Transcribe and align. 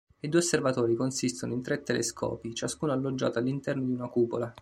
I 0.21 0.29
due 0.29 0.39
osservatori 0.39 0.95
consistono 0.95 1.53
in 1.53 1.61
tre 1.61 1.83
telescopi, 1.83 2.55
ciascuno 2.55 2.91
alloggiato 2.91 3.37
all'interno 3.37 3.83
di 3.83 3.91
una 3.93 4.09
cupola. 4.09 4.51